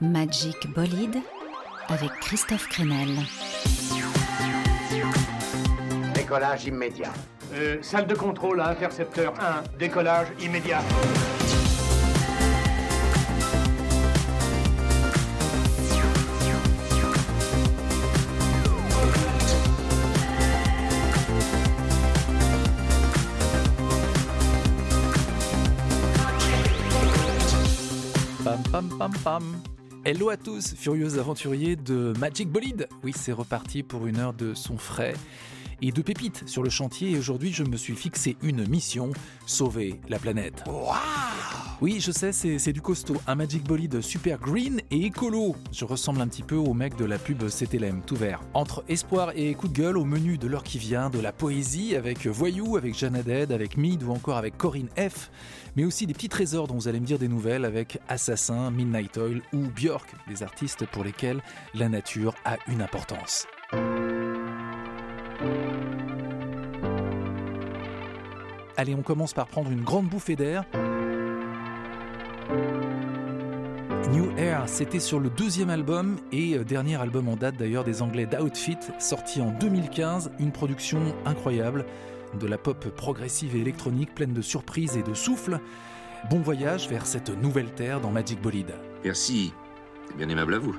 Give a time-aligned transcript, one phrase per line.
[0.00, 1.18] Magic Bolide
[1.88, 3.08] avec Christophe Crenel.
[6.14, 7.12] Décollage immédiat.
[7.54, 10.82] Euh, salle de contrôle à intercepteur 1, décollage immédiat.
[28.44, 29.77] Pam pam pam pam.
[30.08, 32.88] Hello à tous, furieux aventuriers de Magic Bolide.
[33.04, 35.12] Oui, c'est reparti pour une heure de son frais
[35.82, 37.10] et de pépites sur le chantier.
[37.10, 39.10] Et aujourd'hui, je me suis fixé une mission
[39.44, 40.64] sauver la planète.
[41.82, 43.16] oui, je sais, c'est du costaud.
[43.26, 45.54] Un Magic Bolide super green et écolo.
[45.72, 48.40] Je ressemble un petit peu au mec de la pub CTLM, tout vert.
[48.54, 51.94] Entre espoir et coup de gueule, au menu de l'heure qui vient, de la poésie
[51.94, 53.14] avec Voyou, avec Jeanne
[53.50, 55.30] avec Mid ou encore avec Corinne F.
[55.78, 59.16] Mais aussi des petits trésors dont vous allez me dire des nouvelles avec Assassin, Midnight
[59.16, 61.40] Oil ou Björk, des artistes pour lesquels
[61.72, 63.46] la nature a une importance.
[68.76, 70.64] Allez, on commence par prendre une grande bouffée d'air.
[74.10, 78.02] New Air, c'était sur le deuxième album et euh, dernier album en date d'ailleurs des
[78.02, 81.84] Anglais d'Outfit, sorti en 2015, une production incroyable,
[82.38, 85.60] de la pop progressive et électronique pleine de surprises et de souffle.
[86.30, 88.74] Bon voyage vers cette nouvelle terre dans Magic Bolide.
[89.04, 89.52] Merci,
[90.16, 90.76] bien aimable à vous.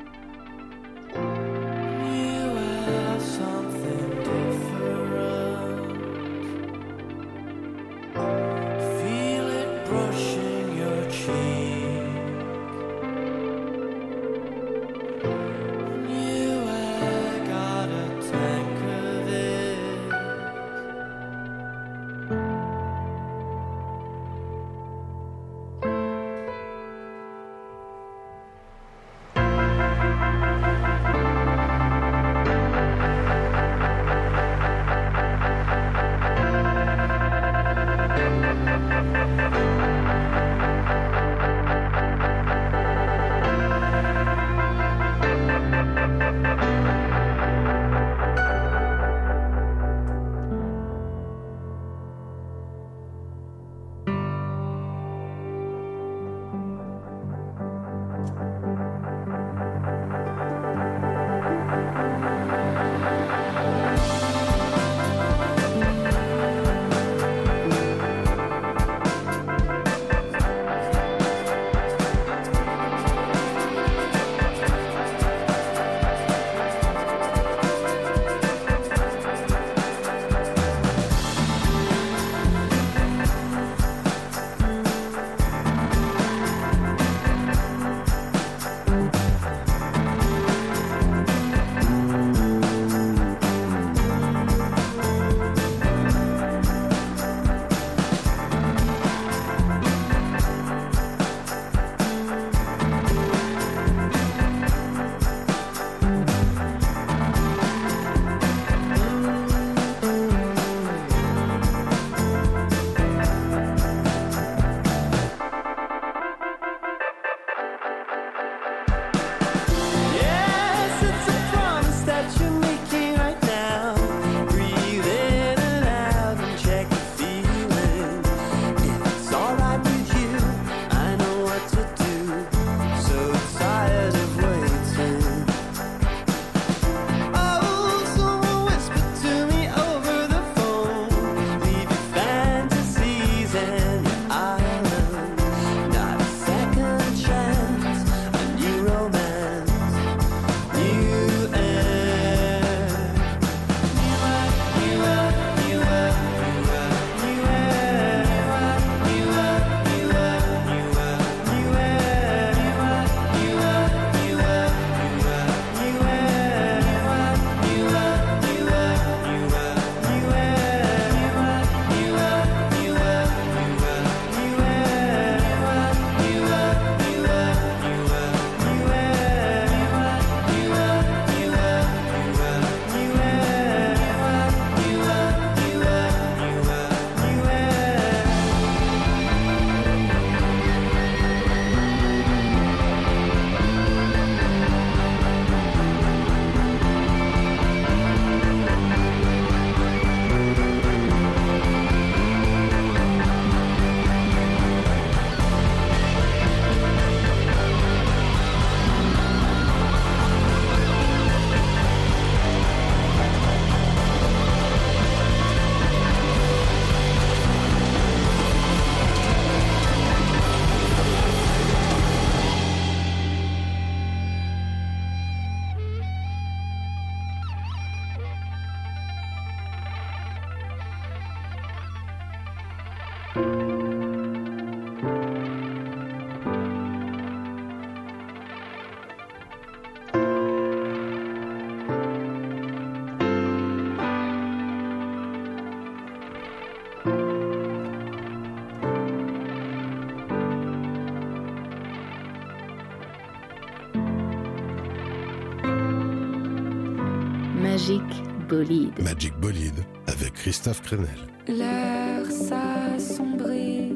[258.50, 259.00] Bolide.
[259.04, 261.08] Magic Bolide avec Christophe Crenel.
[261.48, 263.94] L'air s'assombrit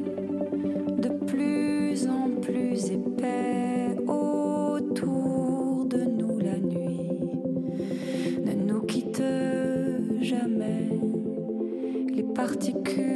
[0.99, 7.09] de plus en plus épais autour de nous la nuit.
[8.45, 9.23] Ne nous quitte
[10.21, 10.87] jamais
[12.15, 13.12] les particules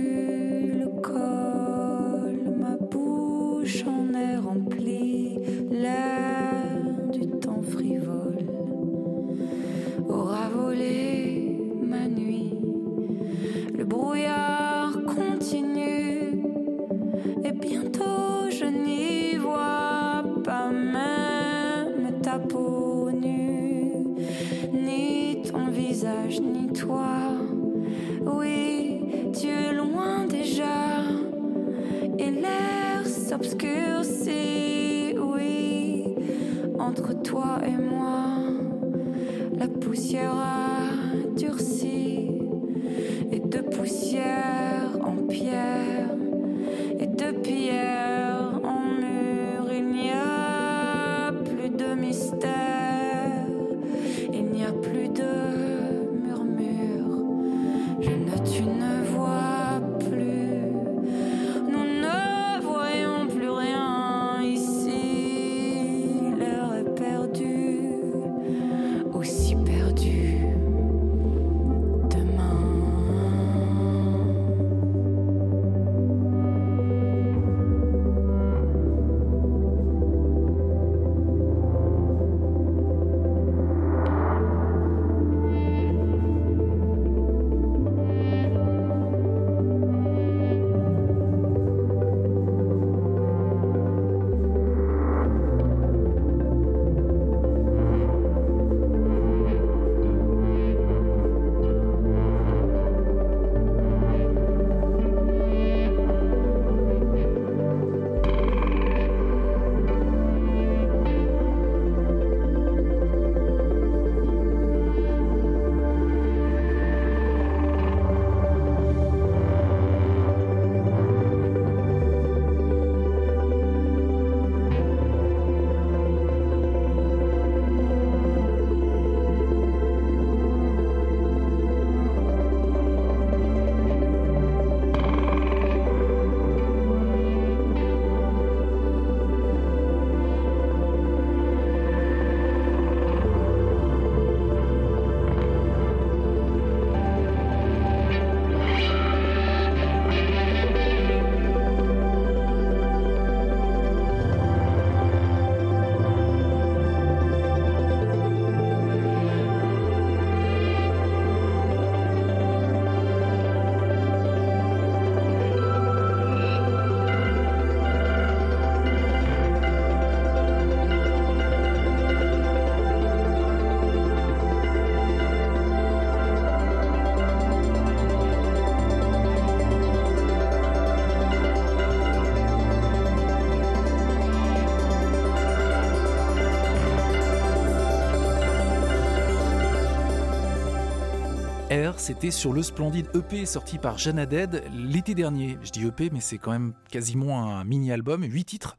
[191.97, 195.57] C'était sur le splendide EP sorti par Jana Dead l'été dernier.
[195.63, 198.77] Je dis EP, mais c'est quand même quasiment un mini-album, 8 titres,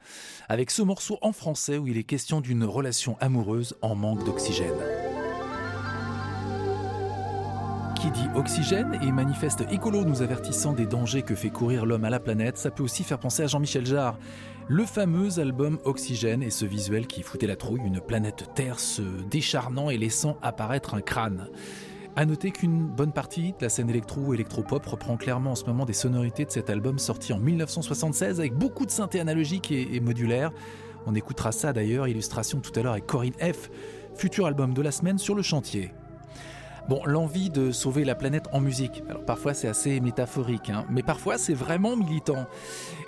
[0.48, 4.74] avec ce morceau en français où il est question d'une relation amoureuse en manque d'oxygène.
[8.00, 12.10] Qui dit oxygène et manifeste écolo nous avertissant des dangers que fait courir l'homme à
[12.10, 14.18] la planète, ça peut aussi faire penser à Jean-Michel Jarre.
[14.68, 19.02] Le fameux album Oxygène et ce visuel qui foutait la trouille, une planète Terre se
[19.30, 21.48] décharnant et laissant apparaître un crâne.
[22.16, 25.64] À noter qu'une bonne partie de la scène électro ou électropop reprend clairement en ce
[25.64, 29.94] moment des sonorités de cet album sorti en 1976 avec beaucoup de synthé analogique et,
[29.94, 30.50] et modulaire.
[31.06, 33.70] On écoutera ça d'ailleurs, illustration tout à l'heure avec Corinne F,
[34.14, 35.92] futur album de la semaine sur le chantier.
[36.88, 39.02] Bon, l'envie de sauver la planète en musique.
[39.11, 42.47] Alors parfois c'est assez métaphorique, hein, mais parfois c'est vraiment militant.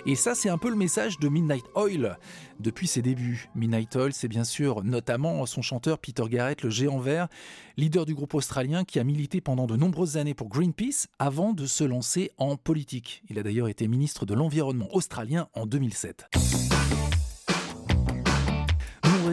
[0.05, 2.19] Et ça c'est un peu le message de Midnight Oil
[2.59, 3.49] depuis ses débuts.
[3.55, 7.27] Midnight Oil, c'est bien sûr notamment son chanteur Peter Garrett, le géant vert,
[7.75, 11.65] leader du groupe australien qui a milité pendant de nombreuses années pour Greenpeace avant de
[11.65, 13.23] se lancer en politique.
[13.31, 16.70] Il a d'ailleurs été ministre de l'Environnement australien en 2007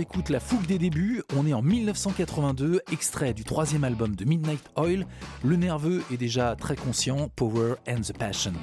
[0.08, 4.62] écoute la fougue des débuts, on est en 1982, extrait du troisième album de Midnight
[4.76, 5.06] Oil.
[5.44, 8.54] Le nerveux est déjà très conscient, Power and the Passion.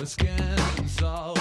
[0.00, 1.39] The skin's and.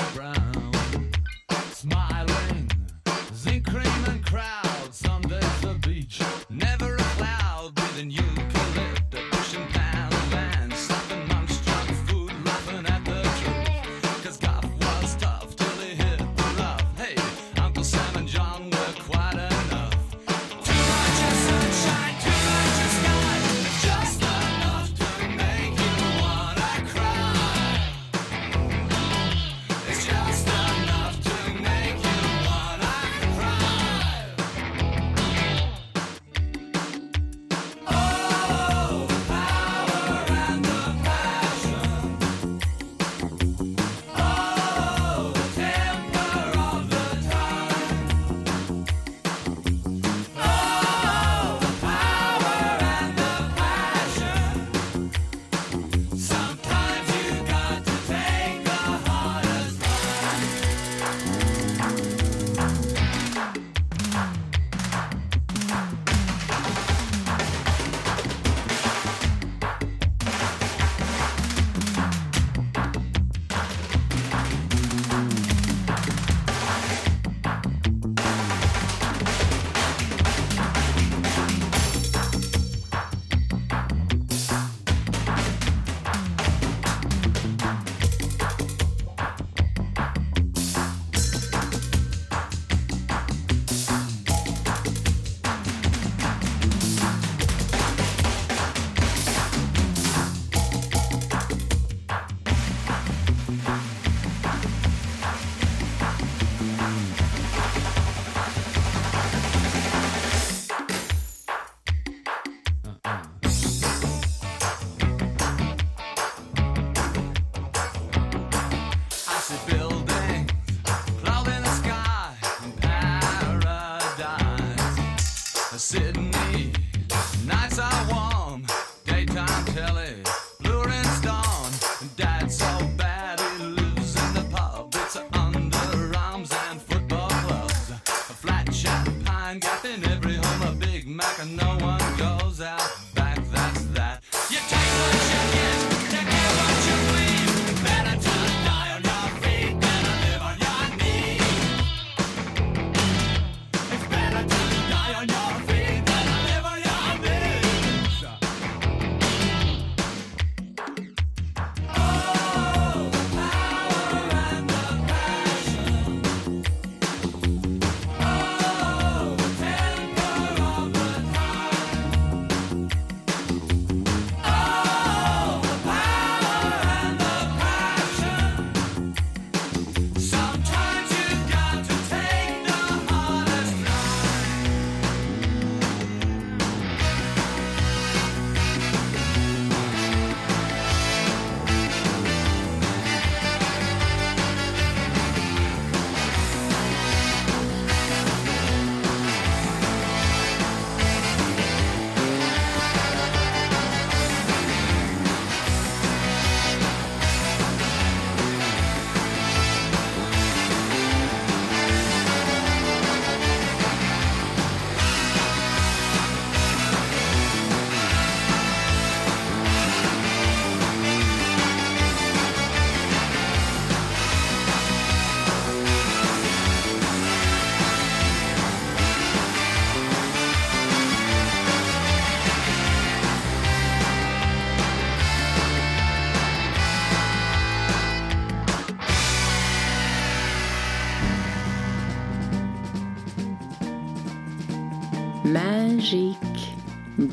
[245.51, 246.75] Magique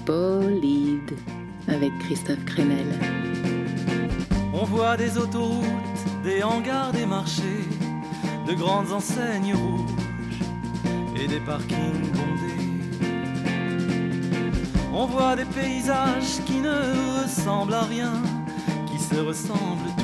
[0.06, 1.16] bolide
[1.68, 2.86] avec Christophe Crenel.
[4.54, 7.68] On voit des autoroutes, des hangars, des marchés,
[8.46, 10.40] de grandes enseignes rouges
[11.20, 12.62] et des parkings bondés.
[14.94, 18.14] On voit des paysages qui ne ressemblent à rien,
[18.90, 19.95] qui se ressemblent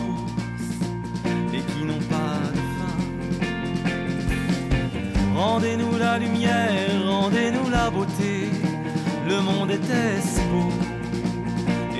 [5.42, 6.70] Rendez-nous la lumière,
[7.04, 8.49] rendez-nous la beauté.
[9.28, 10.20] Le monde était
[10.52, 10.70] beau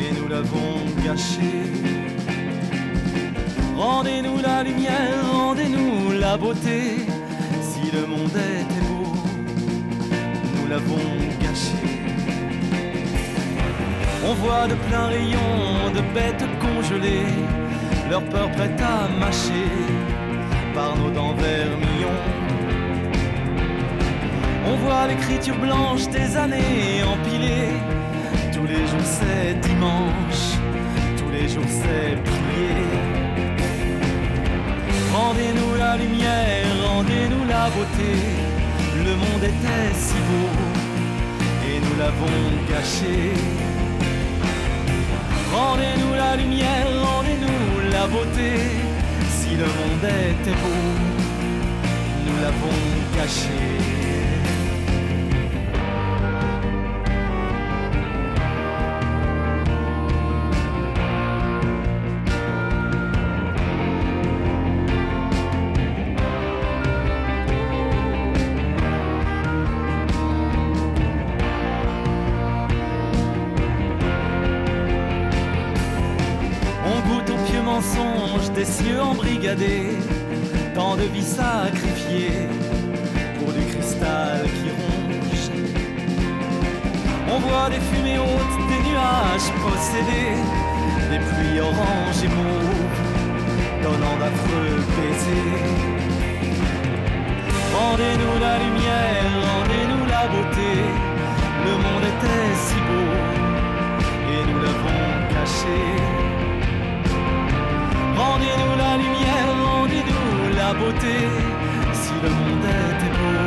[0.00, 1.52] et nous l'avons gâché.
[3.76, 7.04] Rendez-nous la lumière, rendez-nous la beauté.
[7.68, 9.12] Si le monde était beau,
[10.54, 11.08] nous l'avons
[11.40, 11.82] gâché.
[14.25, 17.34] On voit de pleins rayons de bêtes congelées
[18.08, 19.68] leur peur prête à mâcher
[20.74, 22.41] par nos dents vermillons.
[24.72, 27.76] On voit l'écriture blanche des années empilées.
[28.54, 30.44] Tous les jours c'est dimanche,
[31.18, 32.87] tous les jours c'est prier.
[35.12, 38.12] Rendez-nous la lumière, rendez-nous la beauté.
[39.08, 40.48] Le monde était si beau
[41.68, 43.35] et nous l'avons gâché.
[45.54, 48.52] Rendez-nous la lumière, rendez-nous la beauté.
[49.37, 50.82] Si le monde était beau,
[52.24, 52.78] nous l'avons
[53.14, 54.12] caché.
[80.74, 82.48] Tant de vies sacrifiées
[83.38, 85.50] pour du cristal qui ronge.
[87.28, 90.38] On voit des fumées hautes, des nuages possédés,
[91.11, 93.00] des pluies oranges et mauves,
[93.82, 95.68] donnant d'affreux baisers.
[97.74, 100.72] Rendez-nous la lumière, rendez-nous la beauté,
[101.66, 103.11] le monde était si beau
[104.32, 106.32] et nous l'avons caché.
[108.16, 111.16] Rendez-nous la lumière, rendez-nous la beauté.
[111.92, 113.38] Si le monde était beau,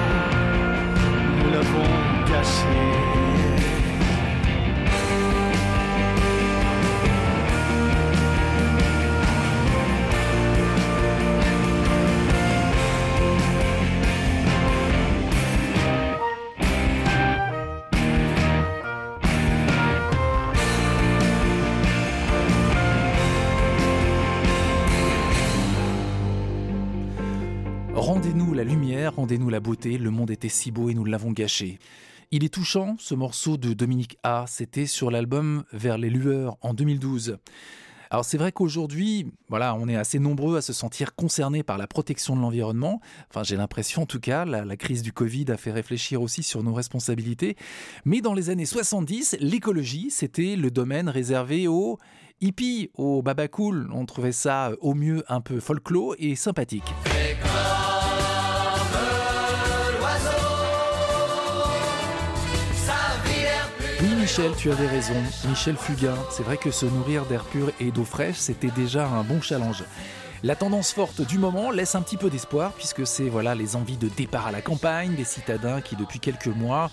[1.38, 1.92] nous l'avons
[2.28, 3.25] caché.
[29.16, 31.80] Rendez-nous la beauté, le monde était si beau et nous l'avons gâché.
[32.32, 36.74] Il est touchant, ce morceau de Dominique A, c'était sur l'album Vers les lueurs en
[36.74, 37.38] 2012.
[38.12, 41.88] Alors c'est vrai qu'aujourd'hui, voilà, on est assez nombreux à se sentir concernés par la
[41.88, 43.00] protection de l'environnement.
[43.30, 46.62] Enfin, j'ai l'impression en tout cas, la, crise du Covid a fait réfléchir aussi sur
[46.62, 47.56] nos responsabilités.
[48.04, 51.98] Mais dans les années 70, l'écologie, c'était le domaine réservé aux
[52.42, 53.90] hippies, aux babacool.
[53.94, 56.94] On trouvait ça au mieux un peu folklore et sympathique.
[64.26, 65.14] Michel, tu avais raison.
[65.48, 69.24] Michel Fugain, c'est vrai que se nourrir d'air pur et d'eau fraîche, c'était déjà un
[69.24, 69.84] bon challenge.
[70.42, 73.98] La tendance forte du moment laisse un petit peu d'espoir puisque c'est voilà les envies
[73.98, 76.90] de départ à la campagne des citadins qui depuis quelques mois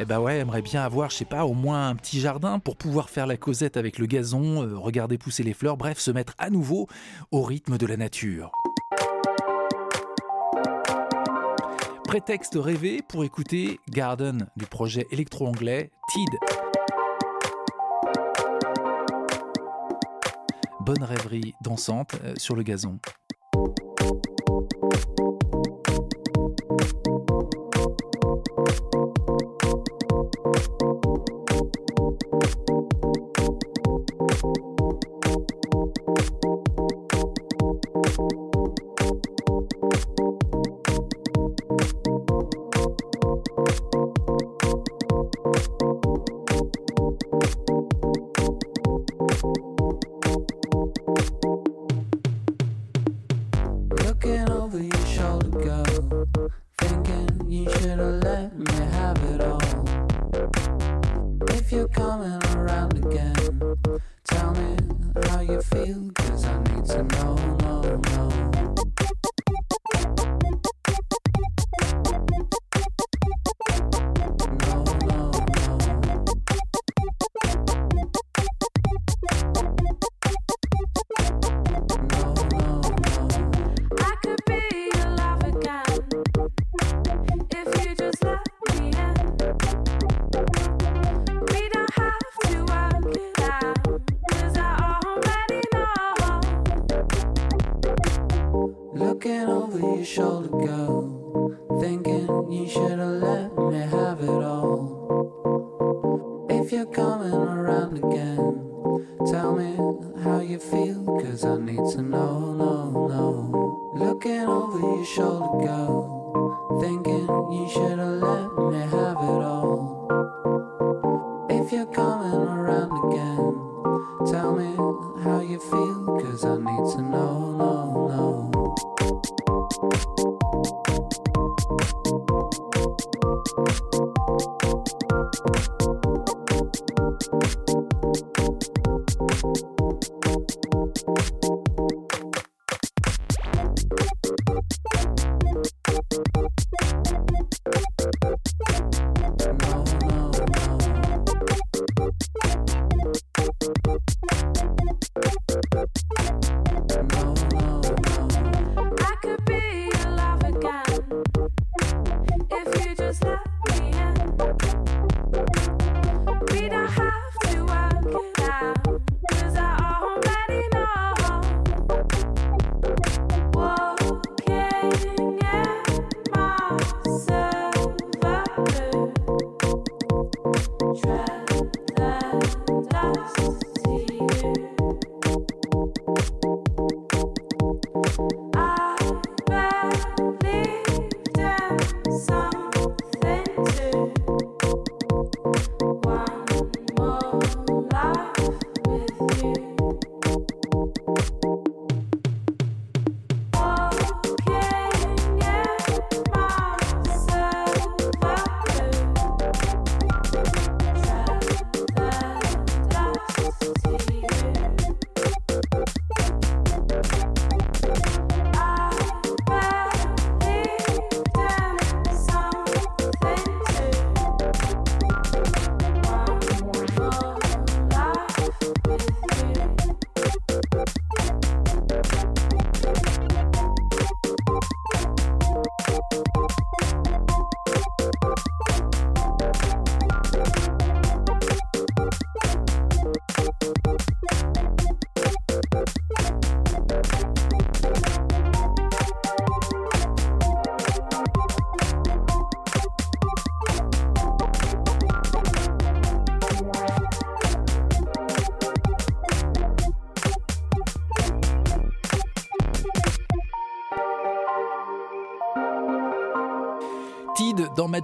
[0.00, 2.74] eh ben ouais, aimeraient bien avoir, je sais pas, au moins un petit jardin pour
[2.74, 6.34] pouvoir faire la causette avec le gazon, euh, regarder pousser les fleurs, bref, se mettre
[6.38, 6.88] à nouveau
[7.30, 8.50] au rythme de la nature.
[12.08, 16.63] Prétexte rêvé pour écouter Garden du projet électro-anglais Tide.
[20.84, 22.98] Bonne rêverie dansante euh, sur le gazon.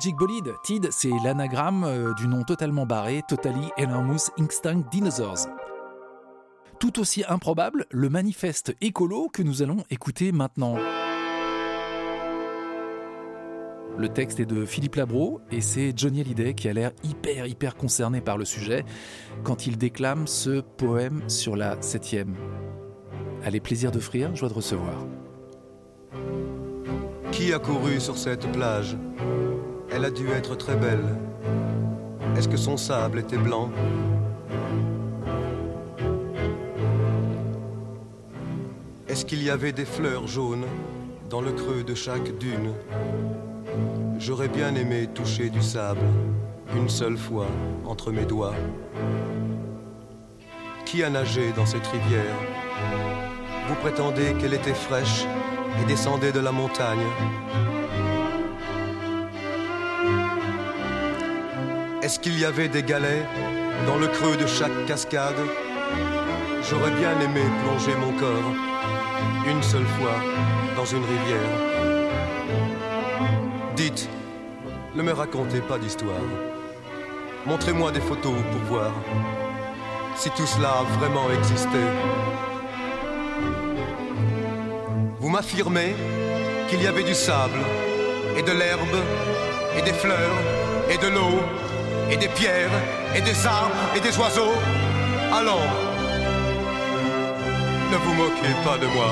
[0.01, 0.17] Magic.
[0.63, 5.47] Tid, c'est l'anagramme euh, du nom totalement barré Totally Enormous Instinct Dinosaurs.
[6.79, 10.77] Tout aussi improbable, le manifeste écolo que nous allons écouter maintenant.
[13.99, 17.77] Le texte est de Philippe Labro et c'est Johnny Hallyday qui a l'air hyper hyper
[17.77, 18.87] concerné par le sujet
[19.45, 22.37] quand il déclame ce poème sur la septième.
[23.45, 25.05] Allez, plaisir d'offrir, joie de recevoir.
[27.33, 28.97] Qui a couru sur cette plage?
[29.93, 31.05] Elle a dû être très belle.
[32.37, 33.71] Est-ce que son sable était blanc?
[39.09, 40.65] Est-ce qu'il y avait des fleurs jaunes
[41.29, 42.73] dans le creux de chaque dune?
[44.19, 46.07] J'aurais bien aimé toucher du sable
[46.77, 47.47] une seule fois
[47.85, 48.55] entre mes doigts.
[50.87, 52.37] Qui a nagé dans cette rivière?
[53.69, 55.25] Vous prétendez qu'elle était fraîche
[55.81, 57.07] et descendait de la montagne
[62.03, 63.27] Est-ce qu'il y avait des galets
[63.87, 65.37] dans le creux de chaque cascade?
[66.63, 68.55] J'aurais bien aimé plonger mon corps
[69.47, 70.15] une seule fois
[70.77, 71.51] dans une rivière.
[73.77, 74.09] Dites,
[74.95, 76.25] ne me racontez pas d'histoire.
[77.45, 78.93] Montrez-moi des photos pour voir
[80.17, 81.81] si tout cela a vraiment existé.
[85.19, 85.95] Vous m'affirmez
[86.71, 87.61] qu'il y avait du sable
[88.39, 88.97] et de l'herbe
[89.77, 90.39] et des fleurs
[90.89, 91.41] et de l'eau
[92.11, 92.71] et des pierres
[93.15, 94.55] et des arbres et des oiseaux.
[95.33, 95.67] Allons,
[97.93, 99.11] ne vous moquez pas de moi.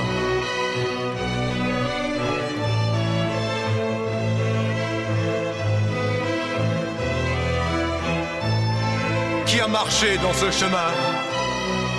[9.47, 10.91] Qui a marché dans ce chemin?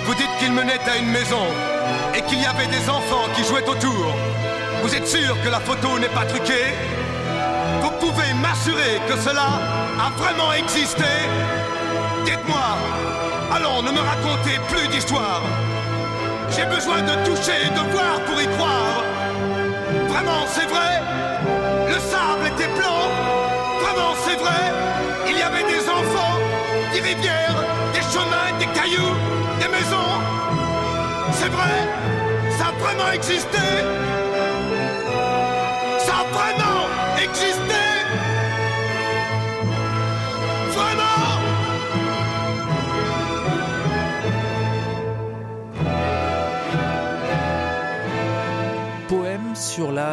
[0.04, 1.44] Vous dites qu'il menait à une maison
[2.14, 4.14] et qu'il y avait des enfants qui jouaient autour.
[4.82, 6.74] Vous êtes sûr que la photo n'est pas truquée?
[7.82, 9.48] Vous pouvez m'assurer que cela
[10.00, 11.12] a vraiment existé?
[12.24, 12.68] Dites-moi,
[13.54, 15.42] allons, ne me racontez plus d'histoire.
[16.54, 19.02] J'ai besoin de toucher de voir pour y croire.
[20.12, 20.92] Vraiment, c'est vrai?
[21.92, 23.02] Le sable était blanc.
[23.82, 24.62] Vraiment, c'est vrai?
[25.28, 26.36] Il y avait des enfants,
[26.92, 27.60] des rivières,
[27.94, 29.16] des chemins, des cailloux,
[29.60, 30.14] des maisons.
[31.38, 31.76] C'est vrai?
[32.58, 33.66] Ça a vraiment existé?
[36.06, 36.80] Ça a vraiment
[37.22, 37.79] existé?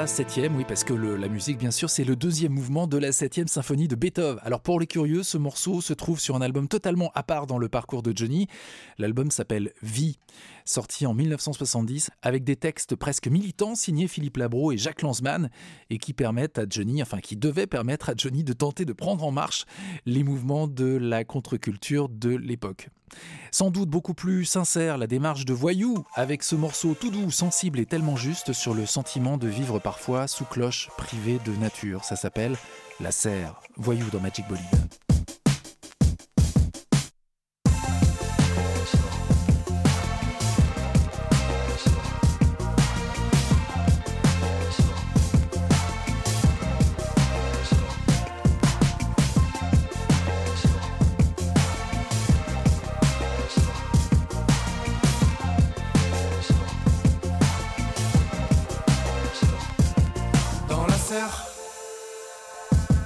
[0.06, 3.48] Septième, oui, parce que la musique, bien sûr, c'est le deuxième mouvement de la septième
[3.48, 4.40] symphonie de Beethoven.
[4.44, 7.58] Alors pour les curieux, ce morceau se trouve sur un album totalement à part dans
[7.58, 8.48] le parcours de Johnny.
[8.98, 10.20] L'album s'appelle Vie,
[10.70, 15.50] sorti en 1970, avec des textes presque militants signés Philippe Labro et Jacques Lanzmann,
[15.90, 19.24] et qui permettent à Johnny, enfin qui devaient permettre à Johnny de tenter de prendre
[19.24, 19.66] en marche
[20.06, 22.90] les mouvements de la contre-culture de l'époque.
[23.52, 27.80] Sans doute beaucoup plus sincère la démarche de Voyou, avec ce morceau tout doux, sensible
[27.80, 32.04] et tellement juste sur le sentiment de vivre parfois sous cloche privée de nature.
[32.04, 32.58] Ça s'appelle
[33.00, 33.62] La Serre.
[33.78, 35.07] Voyou dans Magic Bolide.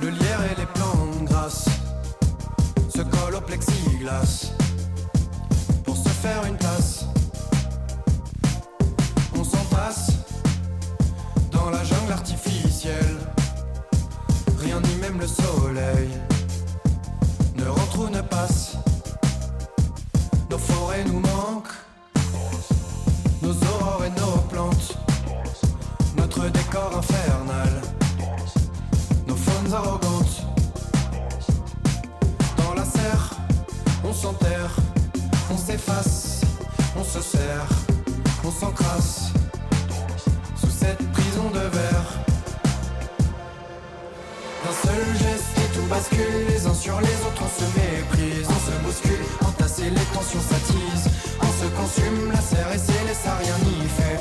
[0.02, 1.66] Le lierre et les plantes grasses
[2.90, 4.54] se collent au plexiglas.
[5.84, 7.06] Pour se faire une place.
[9.38, 10.12] On s'entasse
[11.52, 13.18] dans la jungle artificielle.
[14.60, 16.10] Rien ni même le soleil.
[17.56, 18.78] Ne rentre ou ne passe.
[20.50, 21.78] Nos forêts nous manquent,
[23.44, 24.98] nos aurores et nos plantes.
[26.18, 27.81] Notre décor infernal,
[29.74, 30.42] arrogantes.
[32.58, 33.32] Dans la serre,
[34.04, 34.72] on s'enterre,
[35.52, 36.42] on s'efface,
[36.98, 37.68] on se serre,
[38.44, 39.32] on s'encrasse
[40.60, 42.06] sous cette prison de verre.
[44.64, 48.72] D'un seul geste et tout bascule, les uns sur les autres on se méprise, on
[48.72, 53.36] se bouscule, entasser les tensions s'attisent, on se consume, la serre et ses laisse à
[53.36, 54.20] rien n'y fait.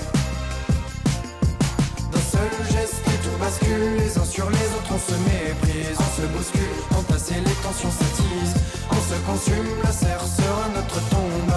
[2.13, 3.10] D'un seul geste
[3.41, 7.91] bascule, les uns sur les autres on se méprise, on se bouscule, entasser les tensions
[7.91, 8.55] s'attisent,
[8.91, 11.55] on se consume, la serre sera notre tombe.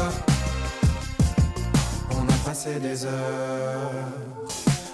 [2.12, 3.92] On a passé des heures,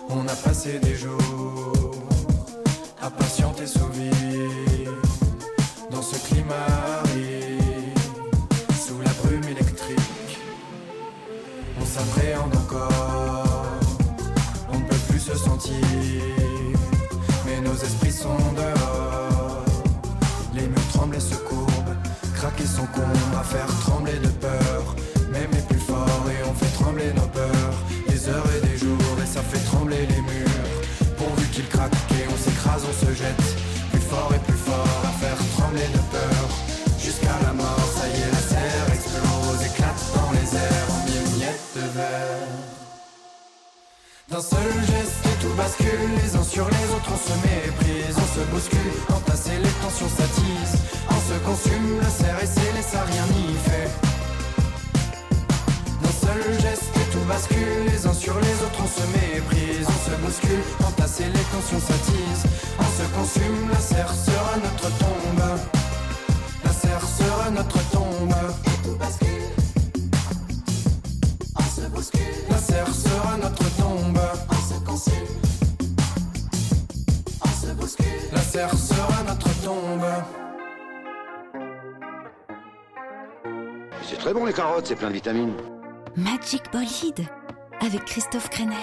[0.09, 1.95] on a passé des jours,
[3.01, 4.87] à patienter sous vie,
[5.91, 7.03] dans ce climat
[8.85, 10.39] sous la brume électrique,
[11.79, 13.69] on s'appréhende encore
[14.71, 15.73] on ne peut plus se sentir,
[17.69, 19.63] nos esprits sont dehors.
[20.53, 21.95] Les murs tremblent et se courbent,
[22.35, 24.95] craquent et s'encombrent à faire trembler de peur.
[25.31, 27.75] Même les plus forts et on fait trembler nos peurs.
[28.07, 30.65] Des heures et des jours et ça fait trembler les murs.
[31.17, 33.47] Pourvu qu'ils craquent et on s'écrase, on se jette.
[33.91, 36.45] Plus fort et plus fort à faire trembler de peur.
[36.99, 41.29] Jusqu'à la mort, ça y est, la serre explose, éclate dans les airs en mille
[41.37, 42.49] miettes de verre.
[44.29, 47.18] D'un seul geste tout bascule, les uns sur les autres
[48.59, 53.25] bouscule, entasser les tensions s'attisent, on se consume, la serre et ses laisse à rien
[53.27, 53.89] n'y fait.
[56.01, 60.15] D'un seul geste tout bascule, les uns sur les autres on se méprise, on se
[60.17, 62.47] bouscule, entasser les tensions s'attisent,
[62.79, 65.08] on se consume, la serre sera notre tombe.
[84.29, 85.53] Très bon les carottes, c'est plein de vitamines.
[86.15, 87.25] Magic Bolide
[87.81, 88.75] avec Christophe Crenel.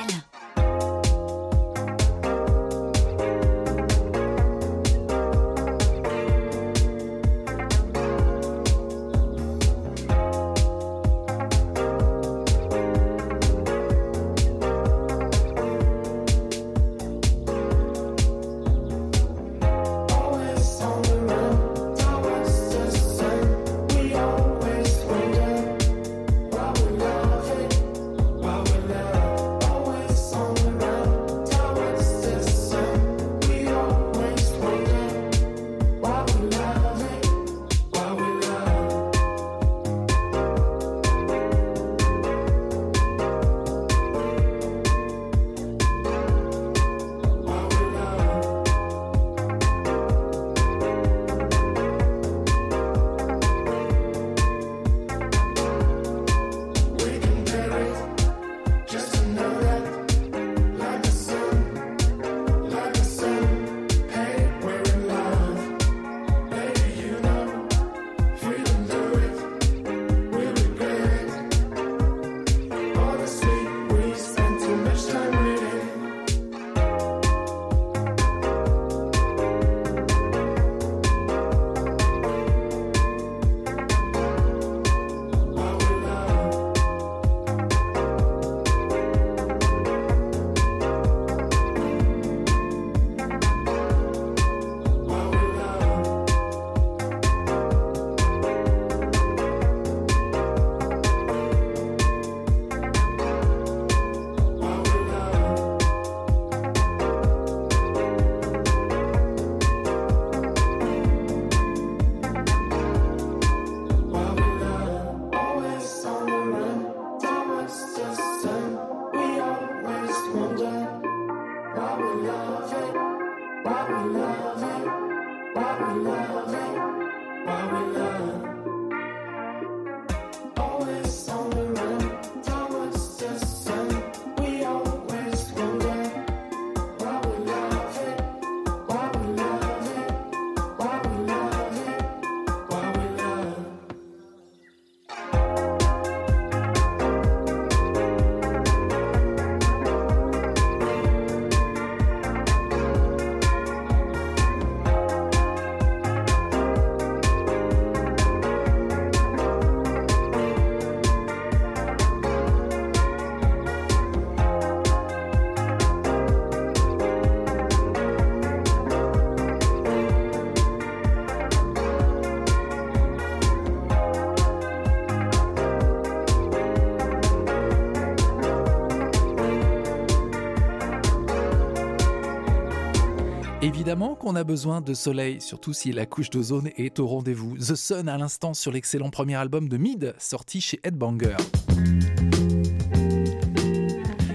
[183.87, 187.57] Évidemment qu'on a besoin de soleil, surtout si la couche d'ozone est au rendez-vous.
[187.57, 191.37] The Sun à l'instant sur l'excellent premier album de Mid, sorti chez Headbanger.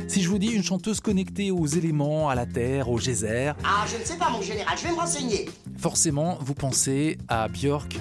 [0.08, 3.84] Si je vous dis une chanteuse connectée aux éléments, à la terre, au geyser, Ah,
[3.92, 5.50] je ne sais pas, mon général, je vais me renseigner.
[5.78, 7.98] forcément vous pensez à Björk.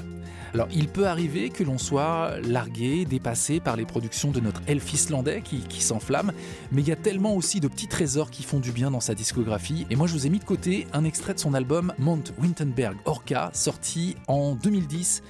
[0.55, 4.93] Alors il peut arriver que l'on soit largué, dépassé par les productions de notre elfe
[4.93, 6.33] islandais qui, s'enflamme,
[6.73, 9.15] mais il y a tellement aussi de petits trésors qui font du bien dans sa
[9.15, 9.87] discographie.
[9.91, 12.97] Et moi je vous ai mis de côté un extrait de son album Mount Wintenberg
[13.05, 15.23] Orca, sorti en 2010.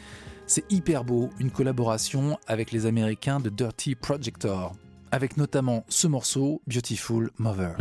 [0.46, 4.74] C'est hyper beau, une collaboration avec les Américains de Dirty Projector,
[5.12, 7.76] avec notamment ce morceau Beautiful Mother.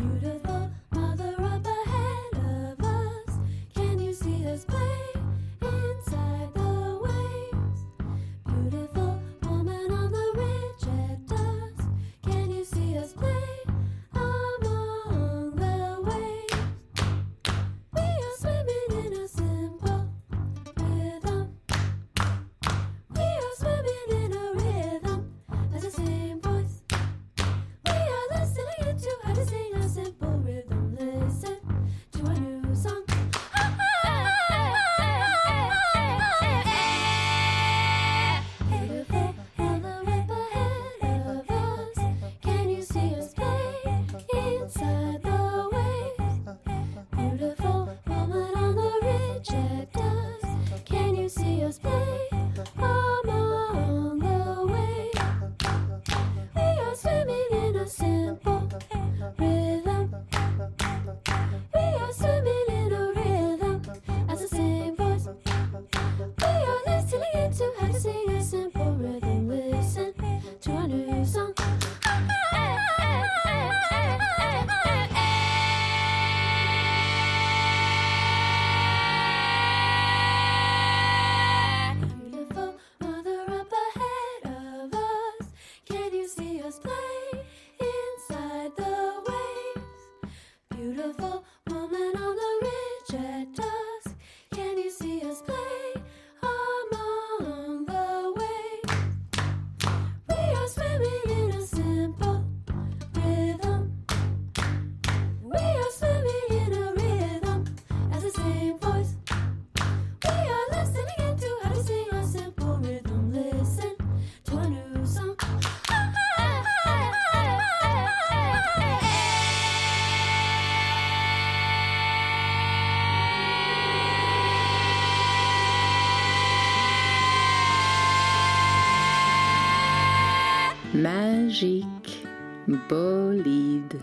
[132.90, 134.00] Bolide.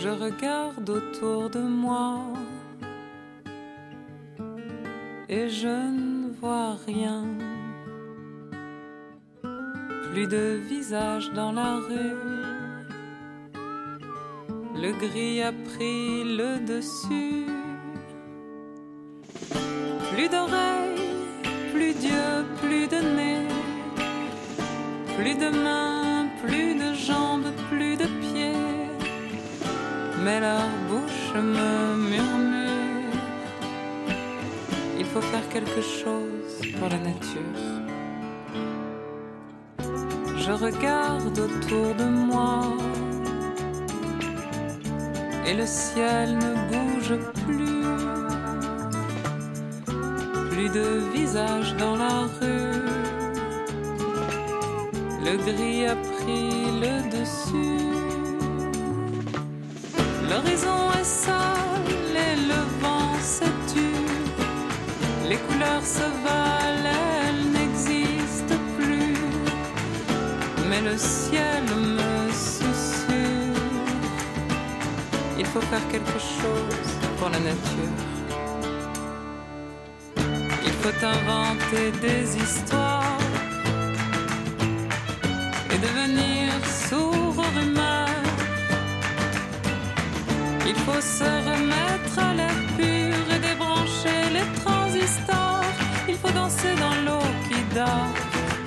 [0.00, 2.18] Je regarde autour de moi
[5.28, 7.24] et je ne vois rien.
[10.10, 12.16] Plus de visage dans la rue.
[14.82, 17.46] Le gris a pris le dessus.
[20.12, 21.00] Plus d'oreilles,
[21.72, 23.48] plus d'yeux, plus de nez.
[25.16, 26.11] Plus de mains,
[26.42, 28.62] plus de jambes, plus de pieds.
[30.24, 33.16] Mais leur bouche me murmure.
[34.98, 37.60] Il faut faire quelque chose pour la nature.
[40.44, 42.62] Je regarde autour de moi
[45.46, 47.14] et le ciel ne bouge
[47.44, 47.82] plus.
[50.50, 52.82] Plus de visage dans la rue.
[55.24, 55.94] Le gris a
[56.26, 57.90] le dessus.
[60.28, 64.06] L'horizon est sale et le vent se tue.
[65.28, 65.38] Les
[65.82, 69.16] Perceval, elle n'existe plus,
[70.68, 71.64] mais le ciel
[71.98, 73.62] me susurre.
[75.38, 77.98] Il faut faire quelque chose pour la nature.
[80.66, 82.91] Il faut inventer des histoires
[85.82, 86.52] devenir
[86.88, 87.52] sourd aux.
[90.70, 95.64] Il faut se remettre à l'air pur et débrancher les transistors.
[96.08, 98.14] Il faut danser dans l'eau qui dort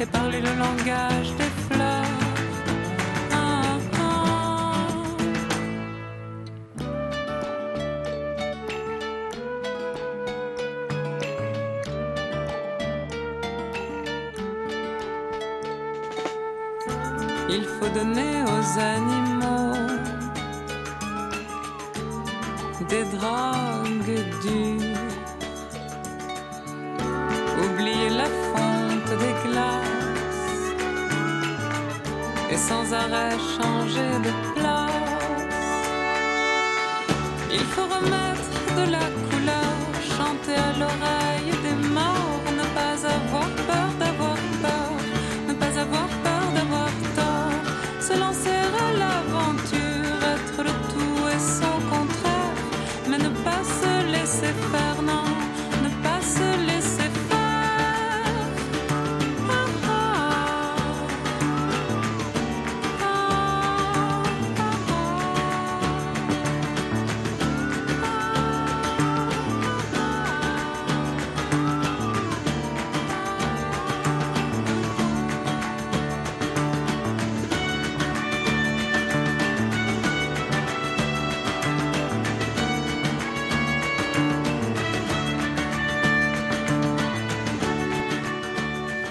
[0.01, 1.54] et parler le langage des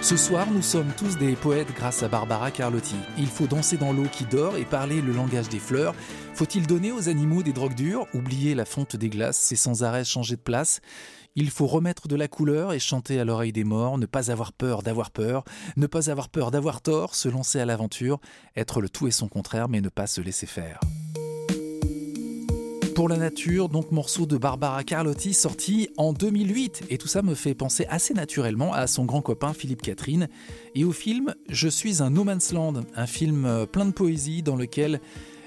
[0.05, 2.95] Ce soir, nous sommes tous des poètes grâce à Barbara Carlotti.
[3.17, 5.95] Il faut danser dans l'eau qui dort et parler le langage des fleurs.
[6.35, 10.05] Faut-il donner aux animaux des drogues dures Oublier la fonte des glaces et sans arrêt
[10.05, 10.83] changer de place?
[11.37, 14.53] Il faut remettre de la couleur et chanter à l'oreille des morts, ne pas avoir
[14.53, 15.43] peur d'avoir peur,
[15.79, 18.21] ne pas avoir peur d'avoir tort, se lancer à l'aventure,
[18.57, 20.81] être le tout et son contraire, mais ne pas se laisser faire.
[22.95, 26.85] Pour la nature, donc morceau de Barbara Carlotti sorti en 2008.
[26.91, 30.29] Et tout ça me fait penser assez naturellement à son grand copain Philippe Catherine
[30.77, 34.45] et au film Je suis un no man's land, un film euh, plein de poésie
[34.45, 35.01] dans lequel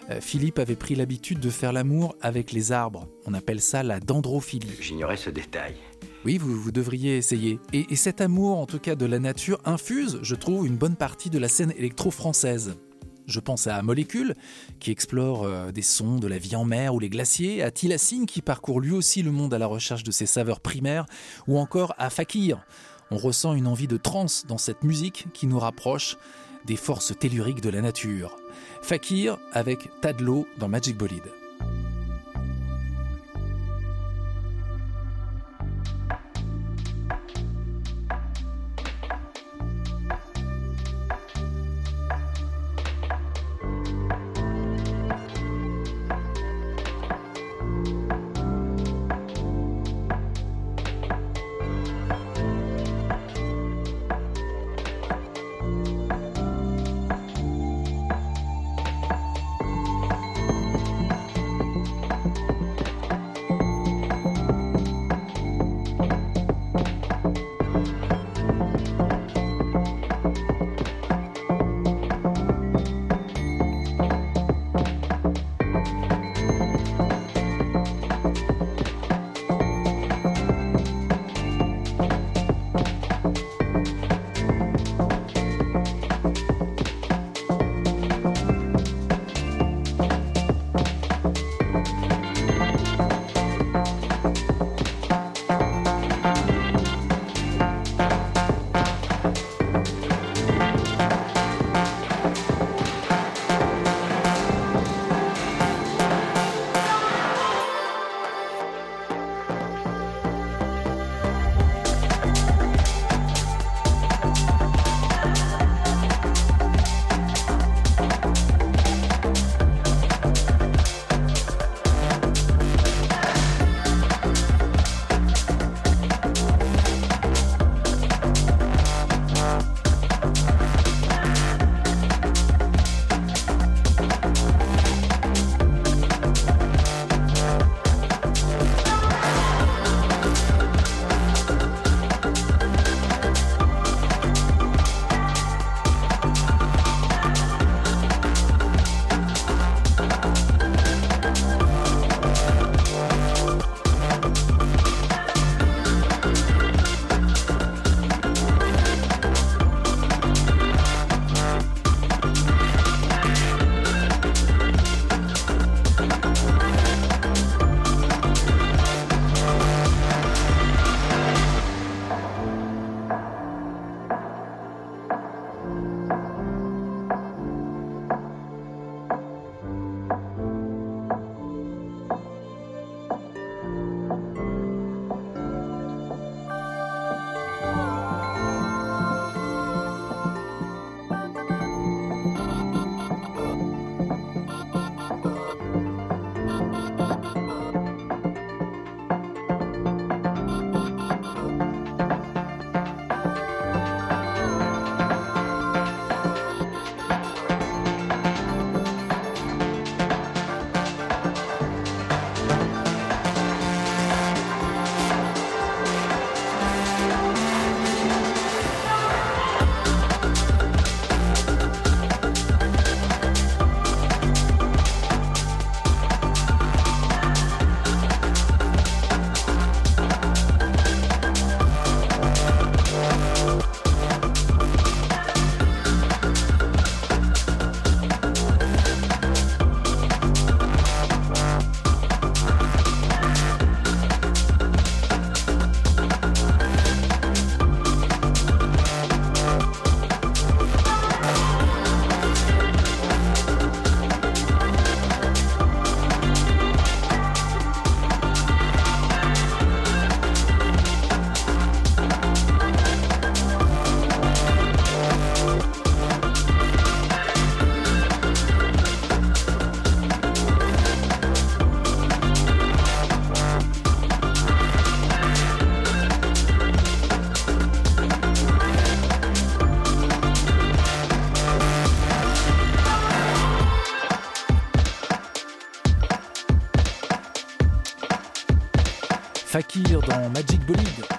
[0.09, 3.07] euh, Philippe avait pris l'habitude de faire l'amour avec les arbres.
[3.25, 4.75] On appelle ça la dendrophilie.
[4.81, 5.75] J'ignorais ce détail.
[6.25, 7.59] Oui, vous, vous devriez essayer.
[7.71, 10.97] Et, et cet amour, en tout cas de la nature, infuse, je trouve, une bonne
[10.97, 12.75] partie de la scène électro-française.
[13.27, 14.35] Je pense à Molécule,
[14.79, 18.25] qui explore euh, des sons de la vie en mer ou les glaciers, à Tilassine,
[18.25, 21.05] qui parcourt lui aussi le monde à la recherche de ses saveurs primaires,
[21.45, 22.65] ou encore à Fakir.
[23.11, 26.17] On ressent une envie de transe dans cette musique qui nous rapproche
[26.65, 28.37] des forces telluriques de la nature.
[28.81, 31.46] Fakir avec Tadlo dans Magic Bolide.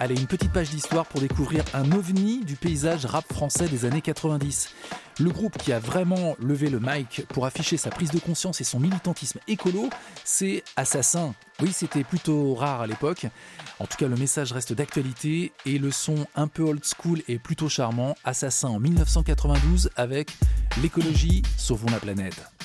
[0.09, 4.01] Allez, une petite page d'histoire pour découvrir un ovni du paysage rap français des années
[4.01, 4.71] 90.
[5.21, 8.65] Le groupe qui a vraiment levé le mic pour afficher sa prise de conscience et
[8.65, 9.91] son militantisme écolo,
[10.25, 11.35] c'est Assassin.
[11.61, 13.27] Oui, c'était plutôt rare à l'époque.
[13.81, 17.39] En tout cas, le message reste d'actualité et le son un peu old school et
[17.39, 18.15] plutôt charmant.
[18.25, 20.31] Assassin en 1992 avec
[20.81, 22.58] L'écologie, sauvons la planète.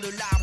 [0.00, 0.35] vient de là.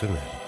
[0.00, 0.39] Turner.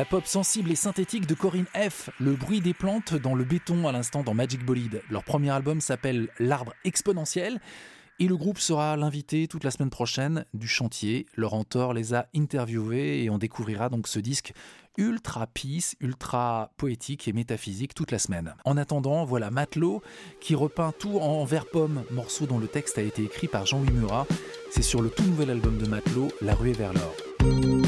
[0.00, 3.86] La pop sensible et synthétique de Corinne F, le bruit des plantes dans le béton
[3.86, 5.02] à l'instant dans Magic Bolide.
[5.10, 7.60] Leur premier album s'appelle L'arbre exponentiel
[8.18, 11.26] et le groupe sera l'invité toute la semaine prochaine du chantier.
[11.36, 14.54] Laurent Thor les a interviewés et on découvrira donc ce disque
[14.96, 18.54] ultra peace, ultra poétique et métaphysique toute la semaine.
[18.64, 20.00] En attendant, voilà Matelot
[20.40, 23.92] qui repeint tout en vert pomme, morceau dont le texte a été écrit par Jean-Louis
[23.92, 24.26] Murat.
[24.70, 27.79] C'est sur le tout nouvel album de Matelot, La rue vers l'or.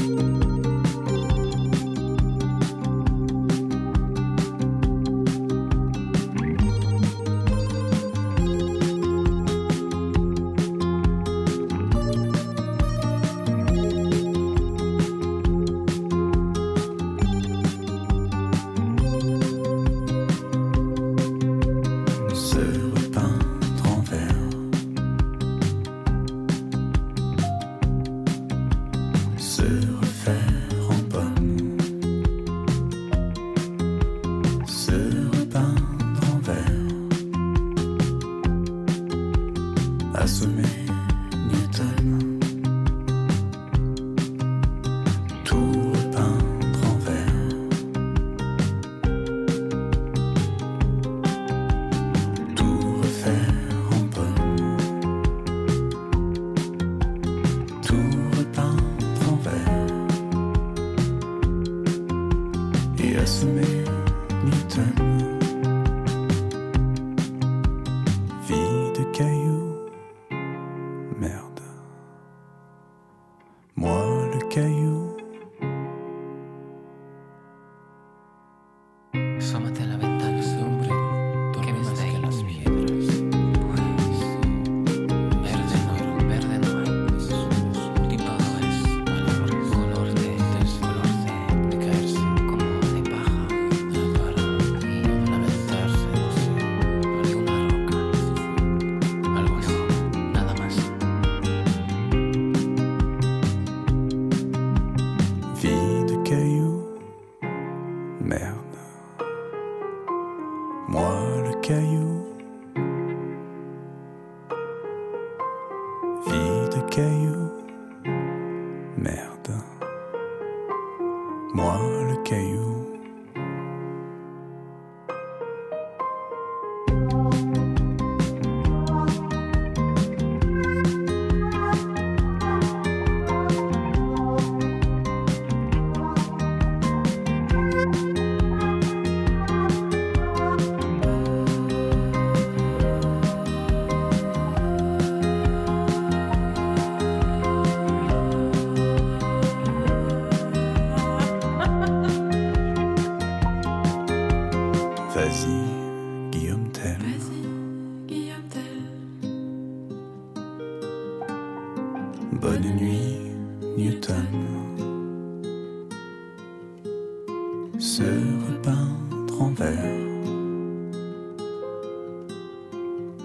[167.79, 170.03] Se repeindre en vert.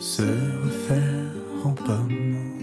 [0.01, 1.33] Se refaire
[1.65, 2.58] en pomme.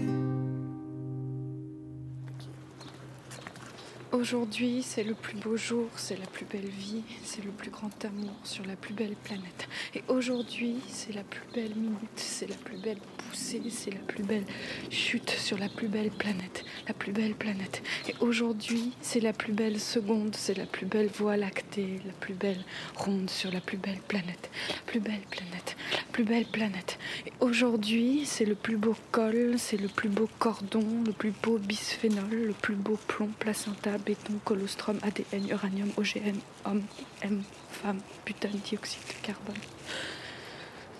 [4.18, 7.92] Aujourd'hui, c'est le plus beau jour, c'est la plus belle vie, c'est le plus grand
[8.02, 9.68] amour sur la plus belle planète.
[9.94, 14.22] Et aujourd'hui, c'est la plus belle minute, c'est la plus belle poussée, c'est la plus
[14.22, 14.46] belle
[14.88, 17.82] chute sur la plus belle planète, la plus belle planète.
[18.08, 22.34] Et aujourd'hui, c'est la plus belle seconde, c'est la plus belle voie lactée, la plus
[22.34, 22.64] belle
[22.94, 26.98] ronde sur la plus belle planète, la plus belle planète, la plus belle planète.
[27.26, 31.58] Et aujourd'hui, c'est le plus beau col, c'est le plus beau cordon, le plus beau
[31.58, 36.84] bisphénol, le plus beau plomb, placenta, béton, colostrum, ADN, uranium, OGM, homme,
[37.22, 39.56] M, femme, butane, dioxyde de carbone.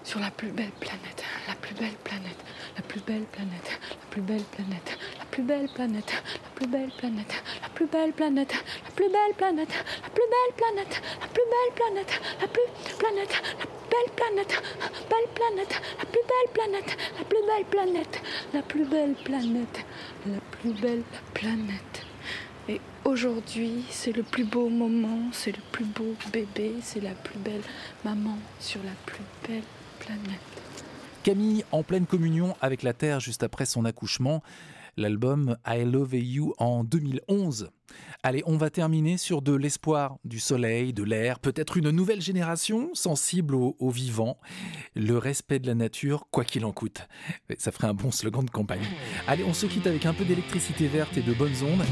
[0.02, 2.38] Sur la plus belle planète, la plus belle planète,
[2.76, 6.90] la plus belle planète, la plus belle planète, la plus belle planète, la plus belle
[6.96, 7.32] planète,
[7.62, 8.52] la plus belle planète,
[8.82, 12.62] la plus belle planète, la plus belle planète, la plus belle planète, la plus
[12.98, 14.62] planète, la belle planète,
[15.10, 18.20] belle planète, la plus belle planète, la plus belle planète,
[18.54, 19.84] la plus belle planète,
[20.26, 21.02] la plus belle
[21.34, 22.05] planète.
[22.68, 27.38] Et aujourd'hui, c'est le plus beau moment, c'est le plus beau bébé, c'est la plus
[27.38, 27.62] belle
[28.04, 29.62] maman sur la plus belle
[30.00, 30.40] planète.
[31.22, 34.42] Camille en pleine communion avec la Terre juste après son accouchement.
[34.96, 37.70] L'album I Love You en 2011.
[38.22, 42.90] Allez, on va terminer sur de l'espoir, du soleil, de l'air, peut-être une nouvelle génération
[42.94, 44.38] sensible au, au vivant,
[44.94, 47.06] le respect de la nature, quoi qu'il en coûte.
[47.58, 48.86] Ça ferait un bon slogan de campagne.
[49.28, 51.84] Allez, on se quitte avec un peu d'électricité verte et de bonnes ondes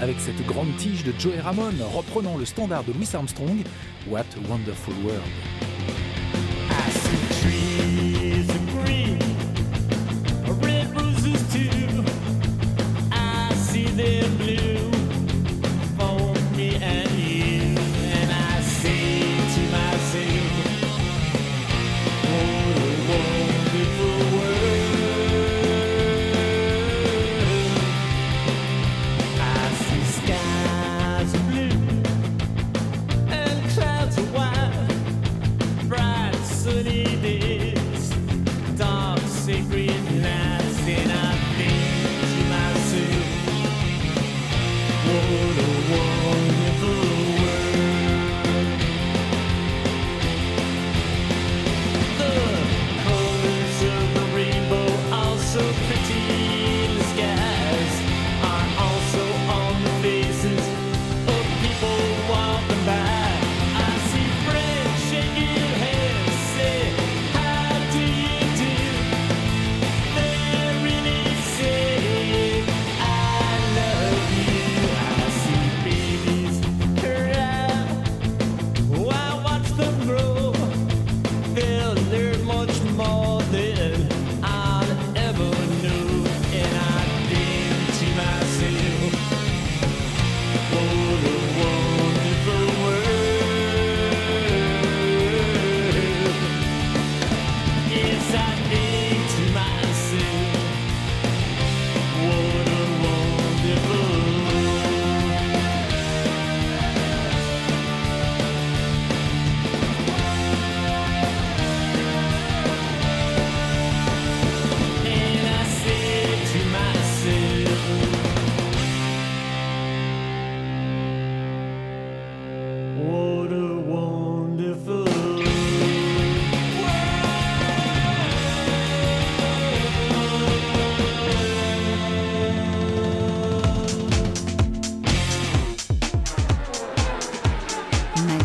[0.00, 3.62] avec cette grande tige de Joey Ramone reprenant le standard de Louis Armstrong,
[4.08, 5.22] What a Wonderful World.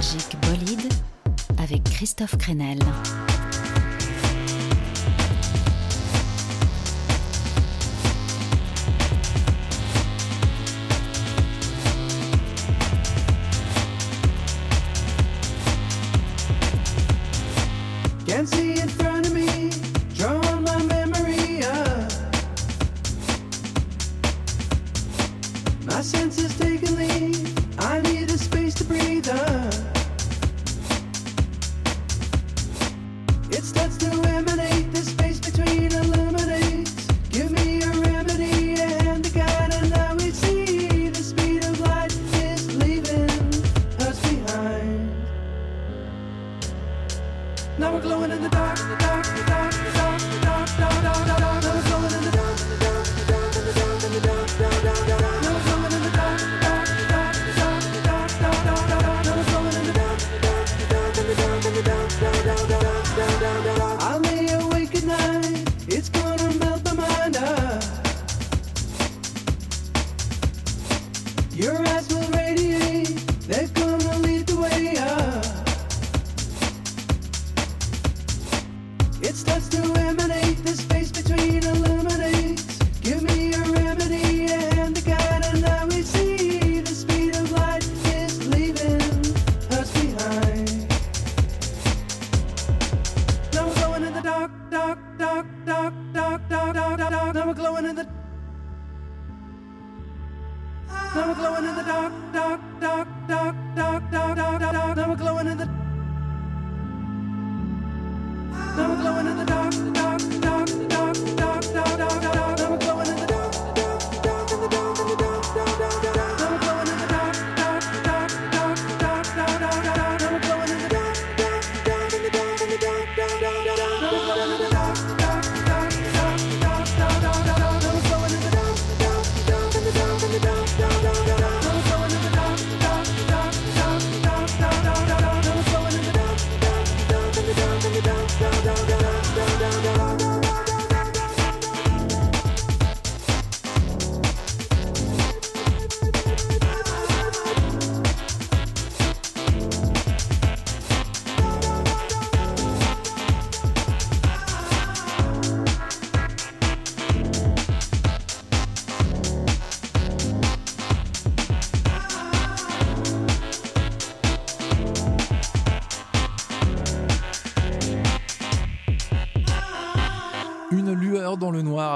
[0.06, 0.93] énergique bolide
[1.58, 2.80] avec Christophe Crenel.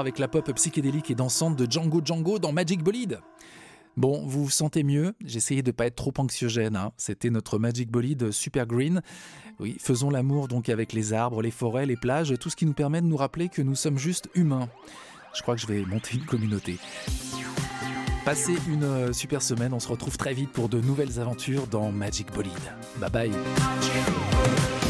[0.00, 3.20] avec la pop psychédélique et dansante de Django Django dans Magic Bolide.
[3.96, 5.14] Bon, vous vous sentez mieux?
[5.24, 6.76] J'essayais de ne pas être trop anxiogène.
[6.76, 6.92] Hein.
[6.96, 9.02] C'était notre Magic Bolide Super Green.
[9.58, 12.72] Oui, faisons l'amour donc avec les arbres, les forêts, les plages, tout ce qui nous
[12.72, 14.68] permet de nous rappeler que nous sommes juste humains.
[15.34, 16.78] Je crois que je vais monter une communauté.
[18.24, 21.90] Passez une euh, super semaine, on se retrouve très vite pour de nouvelles aventures dans
[21.90, 22.52] Magic Bolide.
[23.00, 24.89] Bye bye